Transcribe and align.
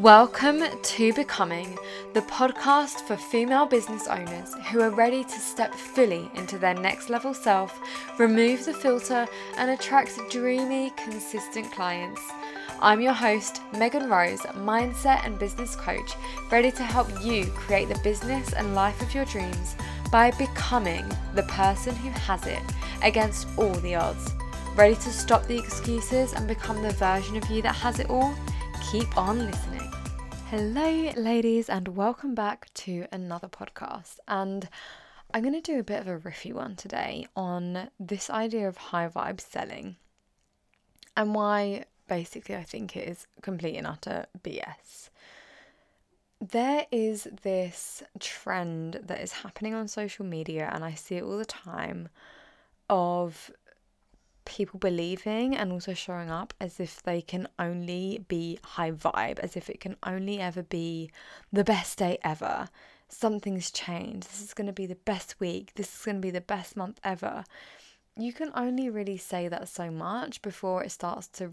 Welcome 0.00 0.62
to 0.82 1.12
Becoming, 1.12 1.76
the 2.14 2.22
podcast 2.22 3.06
for 3.06 3.14
female 3.14 3.66
business 3.66 4.08
owners 4.08 4.54
who 4.70 4.80
are 4.80 4.88
ready 4.88 5.22
to 5.22 5.38
step 5.38 5.74
fully 5.74 6.30
into 6.34 6.56
their 6.56 6.72
next 6.72 7.10
level 7.10 7.34
self, 7.34 7.78
remove 8.18 8.64
the 8.64 8.72
filter, 8.72 9.26
and 9.58 9.70
attract 9.70 10.18
dreamy, 10.30 10.94
consistent 10.96 11.70
clients. 11.72 12.22
I'm 12.80 13.02
your 13.02 13.12
host, 13.12 13.60
Megan 13.76 14.08
Rose, 14.08 14.40
mindset 14.40 15.26
and 15.26 15.38
business 15.38 15.76
coach, 15.76 16.14
ready 16.50 16.72
to 16.72 16.82
help 16.82 17.08
you 17.22 17.44
create 17.48 17.90
the 17.90 18.00
business 18.02 18.54
and 18.54 18.74
life 18.74 19.02
of 19.02 19.14
your 19.14 19.26
dreams 19.26 19.76
by 20.10 20.30
becoming 20.30 21.04
the 21.34 21.42
person 21.42 21.94
who 21.96 22.08
has 22.08 22.46
it 22.46 22.62
against 23.02 23.46
all 23.58 23.74
the 23.74 23.96
odds. 23.96 24.32
Ready 24.74 24.94
to 24.94 25.10
stop 25.10 25.46
the 25.46 25.58
excuses 25.58 26.32
and 26.32 26.48
become 26.48 26.82
the 26.82 26.92
version 26.92 27.36
of 27.36 27.44
you 27.50 27.60
that 27.60 27.74
has 27.74 28.00
it 28.00 28.08
all? 28.08 28.34
Keep 28.90 29.16
on 29.16 29.46
listening. 29.46 29.90
Hello, 30.48 31.12
ladies, 31.16 31.70
and 31.70 31.88
welcome 31.88 32.34
back 32.34 32.72
to 32.74 33.06
another 33.10 33.48
podcast. 33.48 34.16
And 34.28 34.68
I'm 35.32 35.42
going 35.42 35.54
to 35.54 35.60
do 35.62 35.78
a 35.78 35.82
bit 35.82 36.00
of 36.00 36.08
a 36.08 36.18
riffy 36.18 36.52
one 36.52 36.76
today 36.76 37.26
on 37.34 37.88
this 37.98 38.28
idea 38.28 38.68
of 38.68 38.76
high 38.76 39.08
vibe 39.08 39.40
selling 39.40 39.96
and 41.16 41.34
why 41.34 41.84
basically 42.06 42.54
I 42.54 42.64
think 42.64 42.96
it 42.96 43.08
is 43.08 43.26
complete 43.40 43.76
and 43.76 43.86
utter 43.86 44.26
BS. 44.42 45.08
There 46.40 46.86
is 46.90 47.28
this 47.42 48.02
trend 48.18 49.00
that 49.04 49.20
is 49.20 49.32
happening 49.32 49.72
on 49.74 49.88
social 49.88 50.26
media, 50.26 50.70
and 50.72 50.84
I 50.84 50.94
see 50.94 51.16
it 51.16 51.22
all 51.22 51.38
the 51.38 51.44
time 51.46 52.08
of 52.90 53.50
people 54.44 54.78
believing 54.78 55.56
and 55.56 55.72
also 55.72 55.94
showing 55.94 56.30
up 56.30 56.54
as 56.60 56.80
if 56.80 57.02
they 57.02 57.20
can 57.20 57.48
only 57.58 58.24
be 58.28 58.58
high 58.62 58.90
vibe, 58.90 59.38
as 59.38 59.56
if 59.56 59.70
it 59.70 59.80
can 59.80 59.96
only 60.02 60.40
ever 60.40 60.62
be 60.62 61.10
the 61.52 61.64
best 61.64 61.98
day 61.98 62.18
ever. 62.24 62.68
Something's 63.08 63.70
changed. 63.70 64.28
This 64.28 64.40
is 64.40 64.54
going 64.54 64.66
to 64.66 64.72
be 64.72 64.86
the 64.86 64.94
best 64.94 65.38
week. 65.38 65.72
This 65.74 65.94
is 65.94 66.04
going 66.04 66.16
to 66.16 66.20
be 66.20 66.30
the 66.30 66.40
best 66.40 66.76
month 66.76 66.98
ever. 67.04 67.44
You 68.16 68.32
can 68.32 68.50
only 68.54 68.90
really 68.90 69.16
say 69.16 69.48
that 69.48 69.68
so 69.68 69.90
much 69.90 70.42
before 70.42 70.82
it 70.82 70.90
starts 70.90 71.28
to 71.28 71.50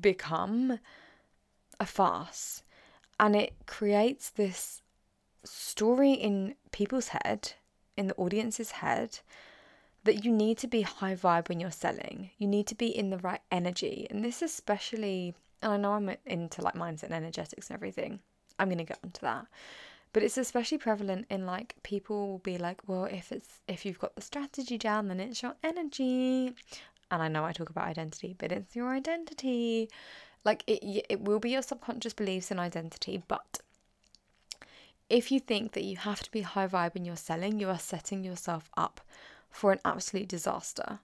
become 0.00 0.78
a 1.80 1.86
farce. 1.86 2.62
And 3.20 3.34
it 3.34 3.54
creates 3.66 4.30
this 4.30 4.82
story 5.44 6.12
in 6.12 6.54
people's 6.72 7.08
head, 7.08 7.52
in 7.96 8.06
the 8.06 8.14
audience's 8.16 8.70
head, 8.72 9.20
that 10.08 10.24
you 10.24 10.32
need 10.32 10.56
to 10.56 10.66
be 10.66 10.80
high 10.80 11.14
vibe 11.14 11.50
when 11.50 11.60
you're 11.60 11.70
selling. 11.70 12.30
You 12.38 12.46
need 12.46 12.66
to 12.68 12.74
be 12.74 12.86
in 12.86 13.10
the 13.10 13.18
right 13.18 13.42
energy. 13.52 14.06
And 14.08 14.24
this 14.24 14.40
especially, 14.40 15.34
and 15.60 15.70
I 15.70 15.76
know 15.76 15.92
I'm 15.92 16.10
into 16.24 16.62
like 16.62 16.72
mindset 16.72 17.04
and 17.04 17.12
energetics 17.12 17.68
and 17.68 17.74
everything. 17.74 18.20
I'm 18.58 18.68
going 18.68 18.78
to 18.78 18.84
get 18.84 19.00
onto 19.04 19.20
that. 19.20 19.44
But 20.14 20.22
it's 20.22 20.38
especially 20.38 20.78
prevalent 20.78 21.26
in 21.28 21.44
like 21.44 21.74
people 21.82 22.26
will 22.26 22.38
be 22.38 22.56
like, 22.56 22.80
well, 22.86 23.04
if 23.04 23.30
it's 23.30 23.60
if 23.68 23.84
you've 23.84 23.98
got 23.98 24.16
the 24.16 24.22
strategy 24.22 24.78
down, 24.78 25.08
then 25.08 25.20
it's 25.20 25.42
your 25.42 25.56
energy. 25.62 26.54
And 27.10 27.22
I 27.22 27.28
know 27.28 27.44
I 27.44 27.52
talk 27.52 27.68
about 27.68 27.88
identity, 27.88 28.34
but 28.38 28.50
it's 28.50 28.74
your 28.74 28.88
identity. 28.88 29.90
Like 30.42 30.64
it 30.66 31.04
it 31.10 31.20
will 31.20 31.38
be 31.38 31.50
your 31.50 31.60
subconscious 31.60 32.14
beliefs 32.14 32.50
and 32.50 32.58
identity, 32.58 33.22
but 33.28 33.60
if 35.10 35.30
you 35.30 35.38
think 35.38 35.72
that 35.72 35.84
you 35.84 35.98
have 35.98 36.22
to 36.22 36.30
be 36.30 36.40
high 36.40 36.66
vibe 36.66 36.94
when 36.94 37.04
you're 37.04 37.16
selling, 37.16 37.60
you 37.60 37.68
are 37.68 37.78
setting 37.78 38.24
yourself 38.24 38.70
up 38.74 39.02
for 39.50 39.72
an 39.72 39.80
absolute 39.84 40.28
disaster 40.28 41.00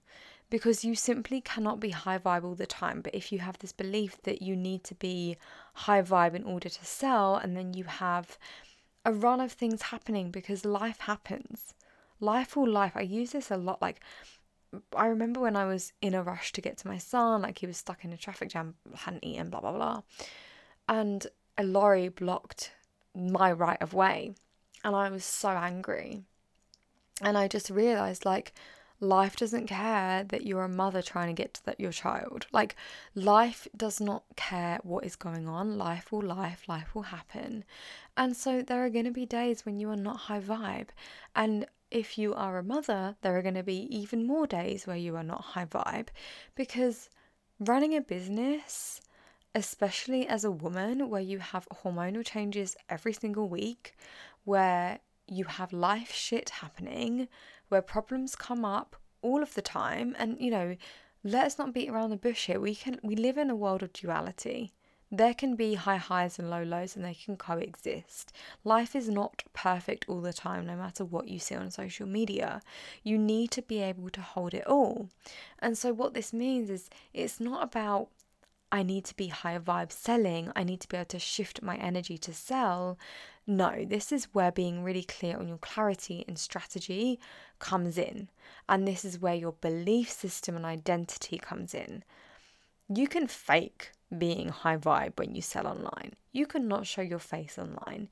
because 0.49 0.85
you 0.85 0.95
simply 0.95 1.41
cannot 1.41 1.79
be 1.79 1.89
high 1.89 2.17
vibe 2.19 2.43
all 2.43 2.55
the 2.55 2.65
time. 2.65 3.01
But 3.01 3.15
if 3.15 3.31
you 3.31 3.39
have 3.39 3.57
this 3.59 3.71
belief 3.71 4.21
that 4.23 4.41
you 4.41 4.55
need 4.55 4.83
to 4.85 4.95
be 4.95 5.37
high 5.73 6.01
vibe 6.01 6.35
in 6.35 6.43
order 6.43 6.69
to 6.69 6.85
sell, 6.85 7.35
and 7.35 7.57
then 7.57 7.73
you 7.73 7.85
have 7.85 8.37
a 9.03 9.13
run 9.13 9.41
of 9.41 9.51
things 9.51 9.83
happening 9.83 10.31
because 10.31 10.65
life 10.65 10.99
happens. 10.99 11.73
Life 12.19 12.55
will 12.55 12.69
life. 12.69 12.93
I 12.95 13.01
use 13.01 13.31
this 13.31 13.51
a 13.51 13.57
lot. 13.57 13.81
Like, 13.81 14.01
I 14.95 15.07
remember 15.07 15.39
when 15.39 15.55
I 15.55 15.65
was 15.65 15.93
in 16.01 16.13
a 16.13 16.23
rush 16.23 16.51
to 16.53 16.61
get 16.61 16.77
to 16.77 16.87
my 16.87 16.97
son, 16.97 17.41
like 17.41 17.59
he 17.59 17.67
was 17.67 17.77
stuck 17.77 18.03
in 18.03 18.13
a 18.13 18.17
traffic 18.17 18.49
jam, 18.49 18.75
hadn't 18.93 19.25
eaten, 19.25 19.49
blah, 19.49 19.61
blah, 19.61 19.71
blah. 19.71 20.01
And 20.87 21.25
a 21.57 21.63
lorry 21.63 22.09
blocked 22.09 22.71
my 23.15 23.51
right 23.51 23.81
of 23.81 23.93
way. 23.93 24.35
And 24.83 24.95
I 24.95 25.09
was 25.09 25.25
so 25.25 25.49
angry. 25.49 26.23
And 27.21 27.37
I 27.37 27.47
just 27.47 27.69
realized 27.69 28.25
like 28.25 28.53
life 28.99 29.35
doesn't 29.35 29.67
care 29.67 30.23
that 30.23 30.45
you're 30.45 30.63
a 30.63 30.69
mother 30.69 31.01
trying 31.01 31.27
to 31.27 31.41
get 31.41 31.55
to 31.55 31.65
that 31.65 31.79
your 31.79 31.91
child. 31.91 32.47
Like 32.51 32.75
life 33.13 33.67
does 33.75 33.99
not 33.99 34.23
care 34.35 34.79
what 34.83 35.05
is 35.05 35.15
going 35.15 35.47
on. 35.47 35.77
Life 35.77 36.11
will 36.11 36.21
life, 36.21 36.67
life 36.67 36.93
will 36.93 37.03
happen. 37.03 37.63
And 38.17 38.35
so 38.35 38.61
there 38.61 38.83
are 38.85 38.89
going 38.89 39.05
to 39.05 39.11
be 39.11 39.25
days 39.25 39.65
when 39.65 39.79
you 39.79 39.89
are 39.89 39.95
not 39.95 40.17
high 40.17 40.41
vibe. 40.41 40.89
And 41.35 41.65
if 41.91 42.17
you 42.17 42.33
are 42.33 42.57
a 42.57 42.63
mother, 42.63 43.15
there 43.21 43.37
are 43.37 43.41
going 43.41 43.55
to 43.55 43.63
be 43.63 43.87
even 43.95 44.25
more 44.25 44.47
days 44.47 44.87
where 44.87 44.97
you 44.97 45.15
are 45.15 45.23
not 45.23 45.41
high 45.41 45.65
vibe 45.65 46.07
because 46.55 47.09
running 47.59 47.95
a 47.95 48.01
business 48.01 49.01
especially 49.55 50.27
as 50.27 50.43
a 50.43 50.51
woman 50.51 51.09
where 51.09 51.21
you 51.21 51.39
have 51.39 51.67
hormonal 51.69 52.25
changes 52.25 52.75
every 52.89 53.13
single 53.13 53.47
week, 53.47 53.95
where 54.43 54.99
you 55.27 55.45
have 55.45 55.73
life 55.73 56.11
shit 56.11 56.49
happening 56.49 57.27
where 57.69 57.81
problems 57.81 58.35
come 58.35 58.63
up 58.63 58.95
all 59.21 59.41
of 59.41 59.53
the 59.55 59.61
time. 59.61 60.15
And 60.17 60.37
you 60.39 60.51
know 60.51 60.75
let's 61.25 61.57
not 61.57 61.73
beat 61.73 61.89
around 61.89 62.11
the 62.11 62.17
bush 62.17 62.45
here. 62.45 62.59
We 62.59 62.75
can 62.75 62.99
we 63.03 63.15
live 63.15 63.37
in 63.37 63.49
a 63.49 63.55
world 63.55 63.83
of 63.83 63.91
duality. 63.91 64.71
There 65.11 65.33
can 65.33 65.55
be 65.55 65.75
high 65.75 65.97
highs 65.97 66.39
and 66.39 66.49
low 66.49 66.63
lows 66.63 66.95
and 66.95 67.05
they 67.05 67.13
can 67.13 67.37
coexist. 67.37 68.33
Life 68.63 68.95
is 68.95 69.07
not 69.07 69.43
perfect 69.53 70.05
all 70.07 70.19
the 70.21 70.33
time 70.33 70.65
no 70.65 70.75
matter 70.75 71.05
what 71.05 71.27
you 71.27 71.39
see 71.39 71.55
on 71.55 71.69
social 71.71 72.07
media. 72.07 72.61
You 73.03 73.17
need 73.17 73.51
to 73.51 73.61
be 73.61 73.81
able 73.81 74.09
to 74.09 74.21
hold 74.21 74.53
it 74.53 74.65
all. 74.67 75.09
And 75.59 75.77
so 75.77 75.93
what 75.93 76.15
this 76.15 76.33
means 76.33 76.69
is 76.69 76.89
it's 77.13 77.39
not 77.39 77.63
about 77.63 78.09
I 78.75 78.83
need 78.83 79.05
to 79.05 79.15
be 79.15 79.27
higher 79.27 79.61
vibe 79.61 79.93
selling. 79.93 80.51
I 80.53 80.65
need 80.65 80.81
to 80.81 80.89
be 80.89 80.97
able 80.97 81.05
to 81.05 81.17
shift 81.17 81.61
my 81.61 81.77
energy 81.77 82.17
to 82.17 82.33
sell. 82.33 82.97
No, 83.47 83.85
this 83.85 84.11
is 84.11 84.33
where 84.33 84.51
being 84.51 84.83
really 84.83 85.03
clear 85.03 85.37
on 85.37 85.47
your 85.47 85.59
clarity 85.59 86.25
and 86.27 86.37
strategy 86.37 87.17
comes 87.57 87.97
in. 87.97 88.27
And 88.67 88.85
this 88.85 89.05
is 89.05 89.17
where 89.17 89.33
your 89.33 89.53
belief 89.53 90.11
system 90.11 90.57
and 90.57 90.65
identity 90.65 91.37
comes 91.37 91.73
in. 91.73 92.03
You 92.93 93.07
can 93.07 93.27
fake 93.27 93.91
being 94.17 94.49
high 94.49 94.75
vibe 94.75 95.17
when 95.17 95.35
you 95.35 95.41
sell 95.41 95.67
online. 95.67 96.11
You 96.33 96.45
cannot 96.45 96.85
show 96.85 97.01
your 97.01 97.19
face 97.19 97.57
online. 97.57 98.09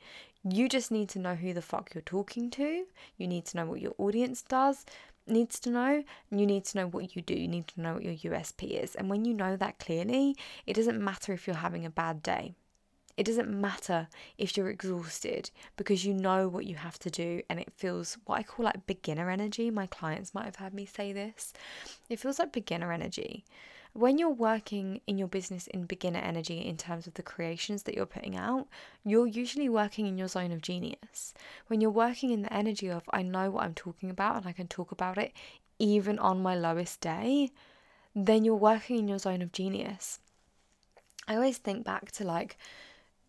You 0.49 0.69
just 0.69 0.91
need 0.91 1.09
to 1.09 1.19
know 1.19 1.35
who 1.35 1.53
the 1.53 1.61
fuck 1.61 1.93
you're 1.93 2.01
talking 2.03 2.49
to. 2.51 2.85
You 3.17 3.27
need 3.27 3.43
to 3.47 3.57
know 3.57 3.65
what 3.65 3.81
your 3.81 3.95
audience 3.97 4.41
does 4.41 4.85
needs 5.27 5.59
to 5.61 5.69
know 5.69 6.03
and 6.29 6.39
you 6.39 6.45
need 6.45 6.65
to 6.65 6.77
know 6.77 6.87
what 6.87 7.15
you 7.15 7.21
do 7.21 7.33
you 7.33 7.47
need 7.47 7.67
to 7.67 7.81
know 7.81 7.93
what 7.93 8.03
your 8.03 8.33
USP 8.33 8.83
is. 8.83 8.95
And 8.95 9.09
when 9.09 9.25
you 9.25 9.33
know 9.33 9.55
that 9.55 9.79
clearly 9.79 10.35
it 10.65 10.75
doesn't 10.75 11.03
matter 11.03 11.33
if 11.33 11.47
you're 11.47 11.55
having 11.55 11.85
a 11.85 11.89
bad 11.89 12.21
day. 12.23 12.55
It 13.15 13.27
doesn't 13.27 13.49
matter 13.49 14.07
if 14.39 14.57
you're 14.57 14.69
exhausted 14.69 15.51
because 15.77 16.03
you 16.03 16.15
know 16.15 16.47
what 16.47 16.65
you 16.65 16.75
have 16.75 16.97
to 16.99 17.11
do 17.11 17.41
and 17.47 17.59
it 17.59 17.71
feels 17.75 18.17
what 18.25 18.39
I 18.39 18.43
call 18.43 18.65
like 18.65 18.87
beginner 18.87 19.29
energy. 19.29 19.69
My 19.69 19.85
clients 19.85 20.33
might 20.33 20.45
have 20.45 20.55
had 20.55 20.73
me 20.73 20.85
say 20.85 21.13
this. 21.13 21.53
It 22.09 22.19
feels 22.19 22.39
like 22.39 22.51
beginner 22.51 22.91
energy 22.91 23.45
when 23.93 24.17
you're 24.17 24.29
working 24.29 24.99
in 25.05 25.19
your 25.19 25.27
business 25.27 25.67
in 25.67 25.85
beginner 25.85 26.19
energy 26.19 26.57
in 26.57 26.77
terms 26.77 27.05
of 27.05 27.13
the 27.13 27.21
creations 27.21 27.83
that 27.83 27.93
you're 27.93 28.07
putting 28.07 28.35
out, 28.35 28.67
you're 29.05 29.27
usually 29.27 29.69
working 29.69 30.07
in 30.07 30.17
your 30.17 30.27
zone 30.27 30.51
of 30.51 30.61
genius. 30.63 31.33
When 31.67 31.79
you're 31.79 31.91
working 31.91 32.31
in 32.31 32.41
the 32.41 32.51
energy 32.51 32.89
of, 32.89 33.03
I 33.11 33.21
know 33.21 33.51
what 33.51 33.63
I'm 33.63 33.75
talking 33.75 34.09
about 34.09 34.37
and 34.37 34.47
I 34.47 34.51
can 34.51 34.67
talk 34.67 34.91
about 34.91 35.19
it 35.19 35.31
even 35.77 36.17
on 36.17 36.41
my 36.41 36.55
lowest 36.55 37.01
day, 37.01 37.51
then 38.15 38.43
you're 38.43 38.55
working 38.55 38.97
in 38.97 39.07
your 39.07 39.19
zone 39.19 39.43
of 39.43 39.51
genius. 39.51 40.19
I 41.27 41.35
always 41.35 41.59
think 41.59 41.85
back 41.85 42.11
to 42.13 42.23
like 42.23 42.57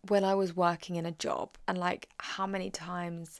when 0.07 0.23
I 0.23 0.33
was 0.33 0.55
working 0.55 0.95
in 0.95 1.05
a 1.05 1.11
job 1.11 1.57
and 1.67 1.77
like 1.77 2.09
how 2.19 2.47
many 2.47 2.71
times 2.71 3.39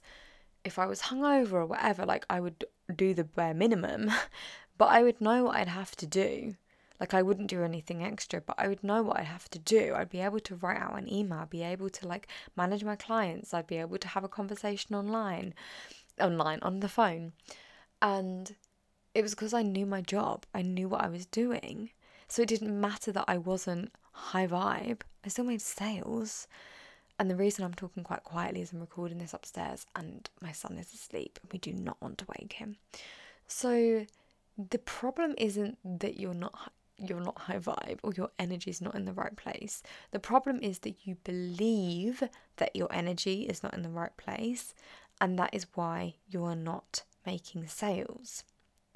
if 0.63 0.77
I 0.77 0.85
was 0.85 1.01
hungover 1.01 1.53
or 1.53 1.65
whatever, 1.65 2.05
like 2.05 2.25
I 2.29 2.39
would 2.39 2.65
do 2.95 3.15
the 3.15 3.23
bare 3.23 3.53
minimum, 3.55 4.11
but 4.77 4.85
I 4.85 5.01
would 5.01 5.21
know 5.21 5.45
what 5.45 5.55
I'd 5.55 5.67
have 5.67 5.95
to 5.97 6.05
do 6.05 6.55
like 6.99 7.13
I 7.13 7.21
wouldn't 7.21 7.49
do 7.49 7.63
anything 7.63 8.03
extra, 8.03 8.41
but 8.41 8.55
I 8.57 8.67
would 8.67 8.83
know 8.83 9.03
what 9.03 9.17
I'd 9.17 9.25
have 9.25 9.49
to 9.49 9.59
do. 9.59 9.93
I'd 9.95 10.09
be 10.09 10.21
able 10.21 10.39
to 10.41 10.55
write 10.55 10.81
out 10.81 10.97
an 10.97 11.11
email, 11.11 11.45
be 11.45 11.63
able 11.63 11.89
to 11.89 12.07
like 12.07 12.27
manage 12.55 12.83
my 12.83 12.95
clients, 12.95 13.53
I'd 13.53 13.67
be 13.67 13.77
able 13.77 13.97
to 13.97 14.07
have 14.09 14.23
a 14.23 14.29
conversation 14.29 14.95
online, 14.95 15.53
online 16.19 16.59
on 16.61 16.79
the 16.79 16.89
phone. 16.89 17.33
And 18.01 18.55
it 19.13 19.23
was 19.23 19.33
because 19.33 19.53
I 19.53 19.63
knew 19.63 19.85
my 19.85 20.01
job. 20.01 20.45
I 20.53 20.61
knew 20.61 20.89
what 20.89 21.03
I 21.03 21.07
was 21.07 21.25
doing. 21.25 21.89
So 22.27 22.41
it 22.41 22.49
didn't 22.49 22.79
matter 22.79 23.11
that 23.11 23.25
I 23.27 23.37
wasn't 23.37 23.91
high 24.11 24.47
vibe. 24.47 25.01
I 25.23 25.29
still 25.29 25.45
made 25.45 25.61
sales. 25.61 26.47
And 27.17 27.29
the 27.29 27.35
reason 27.35 27.63
I'm 27.63 27.73
talking 27.73 28.03
quite 28.03 28.23
quietly 28.23 28.61
is 28.61 28.73
I'm 28.73 28.81
recording 28.81 29.19
this 29.19 29.33
upstairs 29.33 29.85
and 29.95 30.29
my 30.41 30.51
son 30.51 30.77
is 30.77 30.93
asleep 30.93 31.39
and 31.41 31.51
we 31.51 31.59
do 31.59 31.71
not 31.71 32.01
want 32.01 32.17
to 32.19 32.25
wake 32.37 32.53
him. 32.53 32.75
So 33.47 34.05
the 34.57 34.79
problem 34.79 35.33
isn't 35.37 35.77
that 35.99 36.19
you're 36.19 36.33
not 36.33 36.73
you're 36.97 37.19
not 37.19 37.37
high 37.37 37.59
vibe 37.59 37.99
or 38.03 38.13
your 38.13 38.29
energy 38.39 38.69
is 38.69 38.81
not 38.81 38.95
in 38.95 39.05
the 39.05 39.13
right 39.13 39.35
place. 39.35 39.83
The 40.11 40.19
problem 40.19 40.59
is 40.61 40.79
that 40.79 41.05
you 41.05 41.15
believe 41.23 42.23
that 42.57 42.75
your 42.75 42.91
energy 42.91 43.43
is 43.43 43.63
not 43.63 43.73
in 43.73 43.81
the 43.81 43.89
right 43.89 44.15
place, 44.17 44.73
and 45.19 45.37
that 45.39 45.53
is 45.53 45.67
why 45.75 46.15
you 46.27 46.43
are 46.43 46.55
not 46.55 47.03
making 47.25 47.67
sales. 47.67 48.43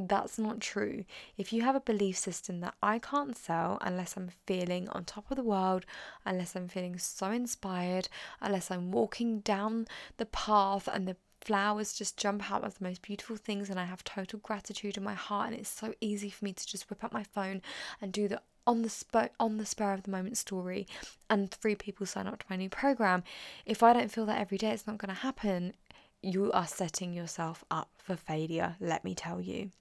That's 0.02 0.40
not 0.40 0.62
true. 0.62 1.04
If 1.38 1.52
you 1.52 1.62
have 1.64 1.76
a 1.76 1.82
belief 1.82 2.18
system 2.18 2.62
that 2.62 2.76
I 2.82 3.00
can't 3.00 3.36
sell 3.36 3.78
unless 3.82 4.16
I'm 4.16 4.32
feeling 4.46 4.88
on 4.90 5.04
top 5.04 5.30
of 5.30 5.36
the 5.36 5.44
world, 5.44 5.86
unless 6.26 6.56
I'm 6.56 6.70
feeling 6.70 6.98
so 6.98 7.32
inspired, 7.32 8.08
unless 8.40 8.72
I'm 8.72 8.92
walking 8.92 9.42
down 9.42 9.88
the 10.16 10.26
path 10.26 10.88
and 10.88 11.06
the 11.06 11.18
flowers 11.42 11.94
just 11.94 12.18
jump 12.18 12.52
out 12.52 12.64
as 12.64 12.76
the 12.76 12.84
most 12.84 13.02
beautiful 13.02 13.36
things 13.36 13.70
and 13.70 13.80
I 13.80 13.86
have 13.86 14.04
total 14.04 14.40
gratitude 14.40 14.98
in 14.98 15.04
my 15.04 15.14
heart 15.14 15.50
and 15.52 15.60
it's 15.60 15.70
so 15.70 15.94
easy 16.02 16.30
for 16.30 16.46
me 16.46 16.54
to 16.54 16.68
just 16.68 16.90
whip 16.90 17.04
up 17.04 17.14
my 17.14 17.24
phone 17.24 17.62
and 18.02 18.12
do 18.12 18.28
the 18.28 18.42
on 18.68 18.82
the 18.84 18.90
spur 18.90 19.30
on 19.40 19.58
the 19.58 19.66
spur 19.66 19.94
of 19.94 20.04
the 20.04 20.12
moment 20.12 20.38
story 20.38 20.86
and 21.30 21.50
three 21.50 21.76
people 21.76 22.06
sign 22.06 22.28
up 22.28 22.40
to 22.40 22.46
my 22.50 22.56
new 22.56 22.70
program. 22.70 23.24
If 23.66 23.82
I 23.82 23.94
don't 23.94 24.12
feel 24.12 24.26
that 24.28 24.40
every 24.40 24.58
day 24.58 24.72
it's 24.72 24.88
not 24.88 24.98
going 24.98 25.14
to 25.14 25.22
happen. 25.22 25.74
You 26.22 26.52
are 26.52 26.68
setting 26.68 27.14
yourself 27.14 27.64
up 27.72 27.90
for 27.98 28.16
failure 28.16 28.76
let 28.80 29.04
me 29.04 29.16
tell 29.16 29.42
you. 29.42 29.72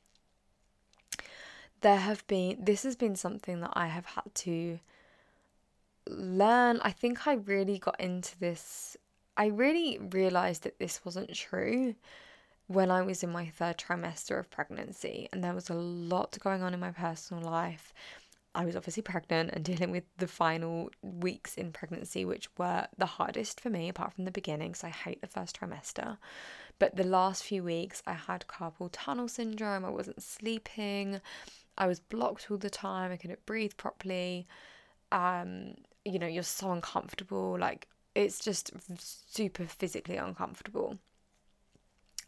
There 1.81 1.97
have 1.97 2.27
been 2.27 2.57
this 2.61 2.85
has 2.85 2.97
been 2.97 3.17
something 3.17 3.61
that 3.61 3.73
I 3.75 3.89
have 3.89 4.07
had 4.07 4.35
to 4.37 4.79
learn. 6.09 6.81
I 6.83 6.93
think 6.93 7.27
I 7.27 7.35
really 7.35 7.79
got 7.79 8.01
into 8.01 8.39
this 8.39 8.97
I 9.39 9.47
really 9.47 9.99
realized 9.99 10.65
that 10.65 10.79
this 10.79 11.05
wasn't 11.05 11.33
true 11.33 11.95
when 12.67 12.91
I 12.91 13.03
was 13.03 13.23
in 13.23 13.31
my 13.31 13.47
third 13.47 13.79
trimester 13.79 14.39
of 14.39 14.51
pregnancy, 14.51 15.29
and 15.33 15.43
there 15.43 15.55
was 15.55 15.71
a 15.71 15.75
lot 15.75 16.37
going 16.41 16.63
on 16.63 16.75
in 16.75 16.81
my 16.81 16.91
personal 16.91 17.43
life. 17.43 17.95
I 18.55 18.65
was 18.65 18.75
obviously 18.75 19.05
pregnant 19.05 19.51
and 19.53 19.65
dealing 19.65 19.93
with 19.93 20.05
the 20.17 20.27
final 20.27 20.91
weeks 21.03 21.55
in 21.55 21.71
pregnancy, 21.71 22.25
which 22.25 22.49
were 22.59 22.89
the 22.99 23.07
hardest 23.07 23.61
for 23.61 23.71
me, 23.71 23.89
apart 23.89 24.13
from 24.13 24.25
the 24.25 24.33
beginning, 24.33 24.73
because 24.73 24.85
I 24.85 24.89
hate 24.89 25.21
the 25.21 25.29
first 25.29 25.59
trimester. 25.59 26.19
But 26.81 26.97
the 26.97 27.05
last 27.05 27.45
few 27.45 27.63
weeks, 27.63 28.03
I 28.07 28.15
had 28.15 28.47
carpal 28.49 28.91
tunnel 28.91 29.29
syndrome. 29.29 29.85
I 29.85 29.91
wasn't 29.91 30.23
sleeping. 30.23 31.21
I 31.77 31.87
was 31.87 32.01
blocked 32.01 32.51
all 32.51 32.59
the 32.59 32.71
time. 32.71 33.13
I 33.13 33.17
couldn't 33.17 33.47
breathe 33.47 33.77
properly. 33.77 34.49
Um, 35.13 35.75
you 36.05 36.19
know, 36.19 36.27
you're 36.27 36.43
so 36.43 36.73
uncomfortable. 36.73 37.57
Like, 37.59 37.87
it's 38.19 38.41
just 38.41 38.73
super 38.99 39.65
physically 39.65 40.17
uncomfortable. 40.17 40.99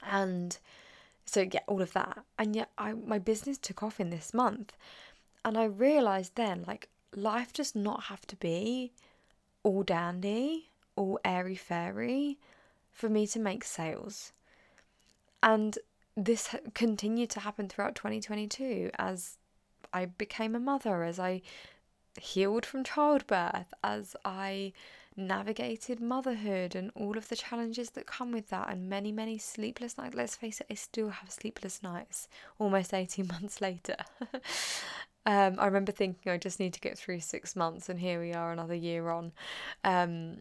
And 0.02 0.56
so 1.24 1.46
yeah, 1.50 1.60
all 1.66 1.82
of 1.82 1.92
that. 1.94 2.18
And 2.38 2.54
yet 2.54 2.70
I 2.78 2.92
my 2.92 3.18
business 3.18 3.58
took 3.58 3.82
off 3.82 3.98
in 4.00 4.10
this 4.10 4.32
month. 4.32 4.76
And 5.44 5.58
I 5.58 5.64
realized 5.64 6.36
then 6.36 6.64
like 6.66 6.88
life 7.14 7.52
does 7.52 7.74
not 7.74 8.04
have 8.04 8.26
to 8.28 8.36
be 8.36 8.92
all 9.62 9.82
dandy, 9.82 10.70
all 10.94 11.18
airy 11.24 11.56
fairy 11.56 12.38
for 12.92 13.08
me 13.08 13.26
to 13.26 13.40
make 13.40 13.64
sales. 13.64 14.32
And 15.42 15.78
this 16.16 16.54
continued 16.74 17.30
to 17.30 17.40
happen 17.40 17.68
throughout 17.68 17.94
2022 17.96 18.90
as 18.98 19.38
I 19.92 20.06
became 20.06 20.54
a 20.54 20.60
mother, 20.60 21.02
as 21.02 21.18
I 21.18 21.42
healed 22.20 22.64
from 22.66 22.84
childbirth, 22.84 23.72
as 23.82 24.14
I 24.24 24.72
navigated 25.16 26.00
motherhood 26.00 26.74
and 26.74 26.90
all 26.94 27.16
of 27.16 27.28
the 27.28 27.36
challenges 27.36 27.90
that 27.90 28.06
come 28.06 28.32
with 28.32 28.48
that, 28.50 28.70
and 28.70 28.88
many, 28.88 29.12
many 29.12 29.38
sleepless 29.38 29.98
nights. 29.98 30.14
Let's 30.14 30.36
face 30.36 30.60
it, 30.60 30.66
I 30.70 30.74
still 30.74 31.10
have 31.10 31.30
sleepless 31.30 31.82
nights 31.82 32.28
almost 32.58 32.94
18 32.94 33.26
months 33.40 33.60
later. 33.60 33.96
um, 35.26 35.56
I 35.58 35.66
remember 35.66 35.92
thinking 35.92 36.32
I 36.32 36.38
just 36.38 36.60
need 36.60 36.74
to 36.74 36.80
get 36.80 36.98
through 36.98 37.20
six 37.20 37.56
months, 37.56 37.88
and 37.88 37.98
here 37.98 38.20
we 38.20 38.32
are 38.32 38.52
another 38.52 38.74
year 38.74 39.10
on. 39.10 39.32
Um, 39.84 40.38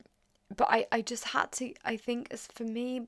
but 0.56 0.68
I, 0.70 0.88
I 0.92 1.02
just 1.02 1.26
had 1.26 1.52
to, 1.54 1.74
I 1.86 1.98
think, 1.98 2.28
as 2.32 2.48
for 2.48 2.64
me, 2.64 3.08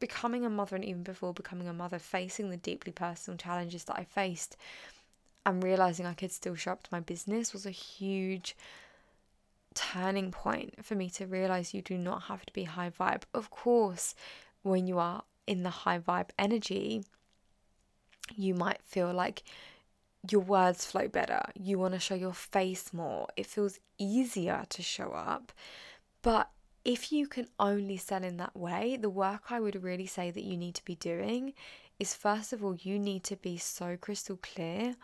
becoming 0.00 0.44
a 0.44 0.50
mother 0.50 0.76
and 0.76 0.84
even 0.84 1.02
before 1.02 1.32
becoming 1.32 1.68
a 1.68 1.72
mother, 1.72 1.98
facing 1.98 2.50
the 2.50 2.56
deeply 2.56 2.92
personal 2.92 3.38
challenges 3.38 3.84
that 3.84 3.96
I 3.96 4.04
faced 4.04 4.56
and 5.46 5.62
realizing 5.62 6.06
I 6.06 6.14
could 6.14 6.32
still 6.32 6.54
show 6.54 6.72
up 6.72 6.82
to 6.84 6.88
my 6.92 7.00
business 7.00 7.52
was 7.52 7.66
a 7.66 7.70
huge 7.70 8.56
turning 9.74 10.30
point 10.30 10.84
for 10.84 10.94
me 10.94 11.10
to 11.10 11.26
realize 11.26 11.74
you 11.74 11.82
do 11.82 11.98
not 11.98 12.22
have 12.24 12.44
to 12.46 12.52
be 12.52 12.64
high 12.64 12.90
vibe. 12.90 13.22
Of 13.34 13.50
course, 13.50 14.14
when 14.62 14.86
you 14.86 14.98
are 14.98 15.22
in 15.46 15.62
the 15.62 15.70
high 15.70 15.98
vibe 15.98 16.30
energy, 16.38 17.04
you 18.36 18.54
might 18.54 18.80
feel 18.84 19.12
like 19.12 19.42
your 20.30 20.40
words 20.40 20.86
flow 20.86 21.08
better. 21.08 21.42
You 21.54 21.78
want 21.78 21.94
to 21.94 22.00
show 22.00 22.14
your 22.14 22.32
face 22.32 22.92
more. 22.92 23.28
It 23.36 23.46
feels 23.46 23.78
easier 23.98 24.64
to 24.68 24.82
show 24.82 25.12
up. 25.12 25.52
But 26.22 26.50
if 26.84 27.12
you 27.12 27.26
can 27.26 27.48
only 27.58 27.96
sell 27.96 28.22
in 28.22 28.36
that 28.38 28.56
way, 28.56 28.96
the 28.96 29.10
work 29.10 29.50
I 29.50 29.60
would 29.60 29.82
really 29.82 30.06
say 30.06 30.30
that 30.30 30.44
you 30.44 30.56
need 30.56 30.74
to 30.76 30.84
be 30.84 30.94
doing 30.94 31.54
is 31.98 32.14
first 32.14 32.52
of 32.52 32.64
all, 32.64 32.74
you 32.74 32.98
need 32.98 33.24
to 33.24 33.36
be 33.36 33.56
so 33.56 33.96
crystal 33.96 34.38
clear 34.40 34.96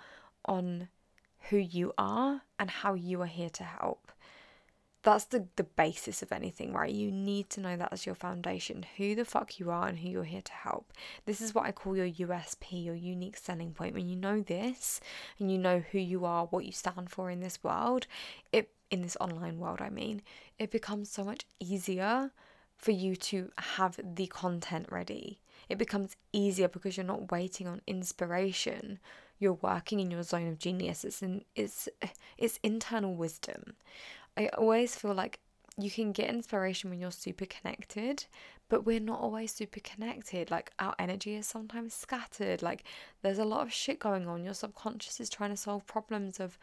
on 0.45 0.89
who 1.51 1.57
you 1.57 1.93
are 1.97 2.43
and 2.59 2.71
how 2.71 2.95
you 2.95 3.23
are 3.23 3.27
here 3.27 3.51
to 3.51 3.65
help 3.65 4.13
that's 5.03 5.27
the, 5.27 5.47
the 5.57 5.65
basis 5.65 6.23
of 6.23 6.33
anything, 6.33 6.73
right? 6.73 6.93
You 6.93 7.11
need 7.13 7.51
to 7.51 7.61
know 7.61 7.77
that 7.77 7.93
as 7.93 8.05
your 8.05 8.15
foundation, 8.15 8.85
who 8.97 9.15
the 9.15 9.25
fuck 9.25 9.59
you 9.59 9.71
are 9.71 9.87
and 9.87 9.99
who 9.99 10.09
you're 10.09 10.25
here 10.25 10.43
to 10.43 10.53
help. 10.53 10.93
This 11.25 11.41
is 11.41 11.55
what 11.55 11.67
I 11.67 11.73
call 11.73 11.97
your 11.97 12.09
USP, 12.09 12.85
your 12.85 12.95
unique 12.95 13.37
selling 13.37 13.73
point. 13.73 13.95
When 13.95 14.09
you 14.09 14.17
know 14.17 14.41
this 14.41 15.01
and 15.39 15.53
you 15.53 15.59
know 15.59 15.85
who 15.93 15.99
you 15.99 16.25
are, 16.25 16.47
what 16.47 16.65
you 16.65 16.73
stand 16.73 17.11
for 17.11 17.31
in 17.31 17.41
this 17.41 17.63
world, 17.63 18.07
it 18.53 18.71
in 18.91 19.03
this 19.03 19.17
online 19.21 19.59
world, 19.59 19.81
I 19.81 19.91
mean, 19.91 20.23
it 20.59 20.71
becomes 20.71 21.11
so 21.11 21.23
much 21.23 21.45
easier 21.61 22.33
for 22.77 22.93
you 22.93 23.17
to 23.17 23.51
have 23.59 24.01
the 24.03 24.27
content 24.27 24.87
ready. 24.91 25.41
It 25.69 25.79
becomes 25.79 26.17
easier 26.33 26.69
because 26.69 26.97
you're 26.97 27.05
not 27.05 27.31
waiting 27.31 27.67
on 27.67 27.83
inspiration. 27.87 28.99
You're 29.39 29.55
working 29.55 30.01
in 30.01 30.11
your 30.11 30.23
zone 30.23 30.49
of 30.49 30.59
genius. 30.59 31.05
It's 31.05 31.23
in, 31.23 31.45
it's 31.55 31.89
it's 32.39 32.59
internal 32.63 33.15
wisdom. 33.15 33.75
I 34.39 34.47
always 34.57 34.95
feel 34.95 35.15
like 35.15 35.41
you 35.77 35.91
can 35.91 36.13
get 36.13 36.31
inspiration 36.31 36.91
when 36.91 37.01
you're 37.01 37.11
super 37.11 37.45
connected, 37.45 38.27
but 38.69 38.87
we're 38.87 39.01
not 39.01 39.21
always 39.21 39.53
super 39.53 39.81
connected. 39.81 40.51
Like 40.51 40.71
our 40.79 40.95
energy 40.99 41.35
is 41.35 41.47
sometimes 41.47 41.93
scattered. 41.93 42.63
Like 42.63 42.85
there's 43.23 43.39
a 43.39 43.45
lot 43.45 43.67
of 43.67 43.73
shit 43.73 43.99
going 43.99 44.29
on. 44.29 44.45
Your 44.45 44.55
subconscious 44.55 45.19
is 45.19 45.29
trying 45.29 45.51
to 45.51 45.57
solve 45.57 45.87
problems 45.87 46.39
of 46.39 46.57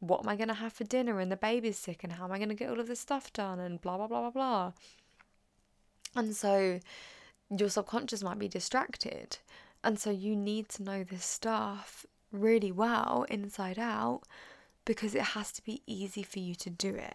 what 0.00 0.20
am 0.22 0.28
I 0.28 0.36
going 0.36 0.48
to 0.48 0.54
have 0.54 0.74
for 0.74 0.84
dinner 0.84 1.18
and 1.18 1.32
the 1.32 1.36
baby's 1.36 1.78
sick 1.78 2.04
and 2.04 2.12
how 2.12 2.24
am 2.24 2.32
I 2.32 2.36
going 2.36 2.50
to 2.50 2.54
get 2.54 2.68
all 2.68 2.80
of 2.80 2.88
this 2.88 3.00
stuff 3.00 3.32
done 3.32 3.58
and 3.58 3.80
blah, 3.80 3.96
blah, 3.96 4.06
blah, 4.06 4.20
blah, 4.20 4.30
blah. 4.30 4.72
And 6.14 6.36
so 6.36 6.80
your 7.48 7.70
subconscious 7.70 8.22
might 8.22 8.38
be 8.38 8.48
distracted. 8.48 9.38
And 9.82 9.98
so 9.98 10.10
you 10.10 10.36
need 10.36 10.68
to 10.70 10.82
know 10.82 11.04
this 11.04 11.24
stuff 11.24 12.04
really 12.32 12.72
well 12.72 13.24
inside 13.30 13.78
out 13.78 14.22
because 14.84 15.14
it 15.14 15.22
has 15.22 15.52
to 15.52 15.64
be 15.64 15.82
easy 15.86 16.22
for 16.22 16.38
you 16.38 16.54
to 16.56 16.70
do 16.70 16.94
it. 16.94 17.14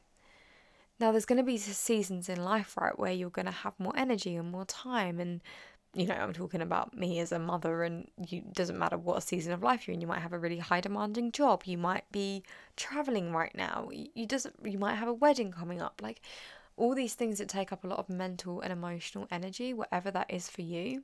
Now, 1.00 1.12
there's 1.12 1.26
going 1.26 1.38
to 1.38 1.44
be 1.44 1.58
seasons 1.58 2.28
in 2.28 2.44
life, 2.44 2.76
right, 2.78 2.98
where 2.98 3.12
you're 3.12 3.30
going 3.30 3.46
to 3.46 3.52
have 3.52 3.80
more 3.80 3.94
energy 3.96 4.36
and 4.36 4.52
more 4.52 4.66
time. 4.66 5.20
And, 5.20 5.40
you 5.94 6.06
know, 6.06 6.16
I'm 6.16 6.34
talking 6.34 6.62
about 6.62 6.94
me 6.94 7.20
as 7.20 7.32
a 7.32 7.40
mother, 7.40 7.84
and 7.84 8.10
you 8.28 8.44
doesn't 8.52 8.78
matter 8.78 8.98
what 8.98 9.24
season 9.24 9.54
of 9.54 9.64
life 9.64 9.88
you're 9.88 9.94
in. 9.94 10.02
You 10.02 10.08
might 10.08 10.22
have 10.22 10.34
a 10.34 10.40
really 10.40 10.60
high 10.60 10.82
demanding 10.82 11.32
job. 11.32 11.64
You 11.66 11.78
might 11.78 12.12
be 12.12 12.44
traveling 12.76 13.32
right 13.32 13.56
now. 13.56 13.90
You 13.92 14.26
doesn't. 14.26 14.56
You 14.64 14.78
might 14.78 14.96
have 14.96 15.08
a 15.08 15.14
wedding 15.14 15.52
coming 15.54 15.82
up. 15.82 16.02
Like 16.02 16.22
all 16.76 16.96
these 16.96 17.14
things 17.14 17.38
that 17.38 17.48
take 17.48 17.72
up 17.72 17.84
a 17.84 17.88
lot 17.88 18.00
of 18.00 18.10
mental 18.10 18.60
and 18.60 18.74
emotional 18.74 19.28
energy, 19.32 19.74
whatever 19.74 20.12
that 20.12 20.30
is 20.30 20.50
for 20.50 20.62
you. 20.62 21.04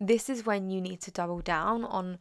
This 0.00 0.28
is 0.28 0.44
when 0.44 0.70
you 0.70 0.80
need 0.80 1.00
to 1.02 1.10
double 1.10 1.40
down 1.40 1.84
on 1.84 2.18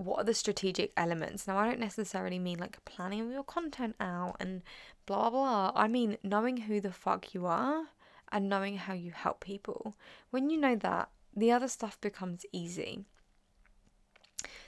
what 0.00 0.20
are 0.20 0.24
the 0.24 0.34
strategic 0.34 0.92
elements? 0.96 1.46
Now, 1.46 1.58
I 1.58 1.66
don't 1.66 1.78
necessarily 1.78 2.38
mean 2.38 2.58
like 2.58 2.82
planning 2.86 3.30
your 3.30 3.44
content 3.44 3.96
out 4.00 4.36
and 4.40 4.62
blah 5.04 5.28
blah. 5.28 5.72
I 5.74 5.88
mean 5.88 6.16
knowing 6.22 6.56
who 6.56 6.80
the 6.80 6.92
fuck 6.92 7.34
you 7.34 7.44
are 7.44 7.84
and 8.32 8.48
knowing 8.48 8.78
how 8.78 8.94
you 8.94 9.10
help 9.10 9.40
people. 9.40 9.96
When 10.30 10.48
you 10.48 10.58
know 10.58 10.74
that, 10.76 11.10
the 11.36 11.52
other 11.52 11.68
stuff 11.68 12.00
becomes 12.00 12.46
easy. 12.50 13.04